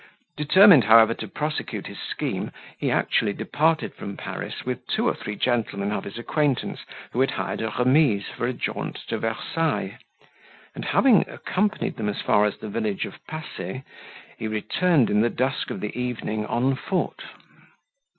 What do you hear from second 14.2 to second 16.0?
he returned in the dusk of the